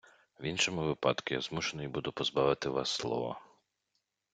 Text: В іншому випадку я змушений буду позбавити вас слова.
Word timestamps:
В 0.39 0.43
іншому 0.43 0.81
випадку 0.87 1.33
я 1.33 1.41
змушений 1.41 1.87
буду 1.87 2.11
позбавити 2.11 2.69
вас 2.69 2.89
слова. 2.89 3.41